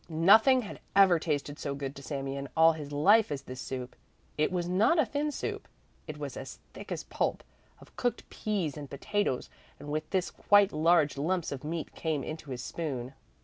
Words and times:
Nothing 0.09 0.63
had 0.63 0.79
ever 0.95 1.19
tasted 1.19 1.59
so 1.59 1.75
good 1.75 1.95
to 1.95 2.01
Sami 2.01 2.35
in 2.35 2.49
all 2.57 2.71
his 2.73 2.91
life 2.91 3.31
as 3.31 3.43
this 3.43 3.61
soup. 3.61 3.95
It 4.35 4.51
was 4.51 4.67
not 4.67 4.97
a 4.97 5.05
thin 5.05 5.31
soup, 5.31 5.67
it 6.07 6.17
was 6.17 6.35
as 6.35 6.57
thick 6.73 6.91
as 6.91 7.03
pulp, 7.03 7.43
of 7.79 7.95
cooked 7.95 8.27
peas 8.31 8.75
and 8.77 8.89
potatoes, 8.89 9.47
and 9.79 9.89
with 9.91 10.09
this 10.09 10.31
quite 10.31 10.73
large 10.73 11.19
lumps 11.19 11.51
of 11.51 11.63
meat 11.63 11.93
came 11.93 12.23
into 12.23 12.49
his 12.49 12.63
spoon. 12.63 13.13